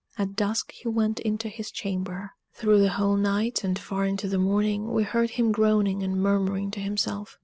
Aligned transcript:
At 0.17 0.35
dusk 0.35 0.71
he 0.71 0.87
went 0.87 1.19
into 1.19 1.47
his 1.47 1.69
chamber. 1.69 2.31
Through 2.55 2.79
the 2.79 2.89
whole 2.89 3.15
night, 3.17 3.63
and 3.63 3.77
far 3.77 4.03
into 4.03 4.27
the 4.27 4.39
morning, 4.39 4.91
we 4.91 5.03
heard 5.03 5.29
him 5.37 5.51
groaning 5.51 6.01
and 6.01 6.19
murmuring 6.19 6.71
to 6.71 6.79
himself. 6.79 7.37